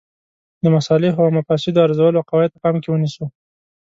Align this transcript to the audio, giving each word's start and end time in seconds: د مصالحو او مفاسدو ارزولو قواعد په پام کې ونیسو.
د 0.63 0.65
مصالحو 0.75 1.23
او 1.25 1.29
مفاسدو 1.37 1.83
ارزولو 1.85 2.25
قواعد 2.29 2.51
په 2.53 2.59
پام 2.63 2.75
کې 2.81 2.89
ونیسو. 2.91 3.25